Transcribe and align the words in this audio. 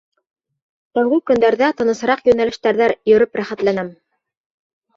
Тәүге 0.97 1.19
көндәрҙә 1.31 1.69
тынысыраҡ 1.83 2.25
йүнәлештәрҙә 2.31 2.89
йөрөп 3.13 3.41
рәхәтләнәм. 3.43 3.95